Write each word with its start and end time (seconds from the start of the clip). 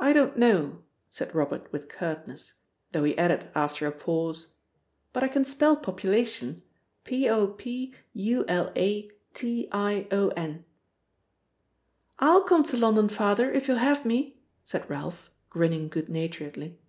"I 0.00 0.12
don't 0.12 0.36
know," 0.36 0.82
said 1.12 1.32
Robert 1.32 1.70
with 1.70 1.88
curtness, 1.88 2.54
though 2.90 3.04
he 3.04 3.16
added 3.16 3.52
after 3.54 3.86
a 3.86 3.92
pause: 3.92 4.48
"But 5.12 5.22
I 5.22 5.28
can 5.28 5.44
spell 5.44 5.76
population 5.76 6.62
p 7.04 7.28
o 7.30 7.46
p 7.46 7.94
u 8.14 8.44
l 8.48 8.72
a 8.74 9.10
t 9.32 9.68
i 9.70 10.08
o 10.10 10.28
n." 10.30 10.64
"I'll 12.18 12.42
come 12.42 12.64
to 12.64 12.76
London, 12.76 13.08
Father, 13.08 13.48
if 13.52 13.68
you'll 13.68 13.76
have 13.78 14.04
me," 14.04 14.40
said 14.64 14.90
Ralph, 14.90 15.30
grinning 15.50 15.88
good 15.88 16.08
naturedly. 16.08 16.80